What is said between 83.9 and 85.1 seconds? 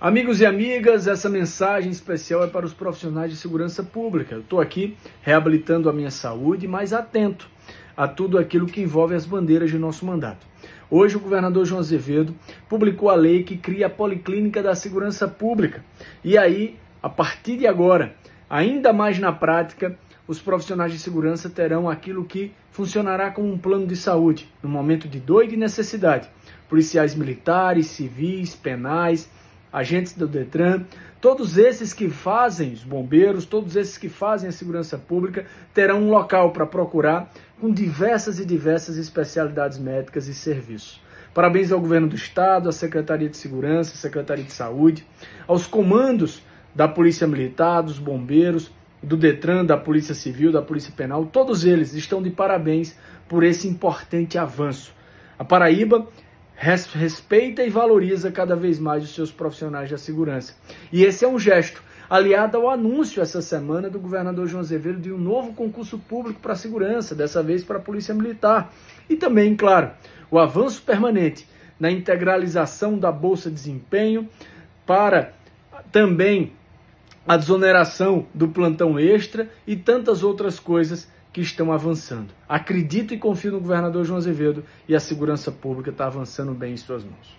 João Azevedo e a